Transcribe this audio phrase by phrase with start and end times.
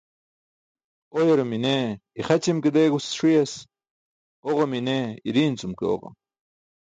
[1.17, 1.75] Oyarum i̇ne
[2.19, 3.53] ixaćim ke deegus ṣi̇yas,
[4.49, 6.13] oġam i̇ne i̇ri̇i̇n cum ke oġam.